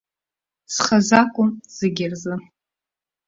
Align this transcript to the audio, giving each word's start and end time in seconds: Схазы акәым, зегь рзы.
Схазы 0.75 1.13
акәым, 1.21 1.51
зегь 1.75 2.03
рзы. 2.13 2.35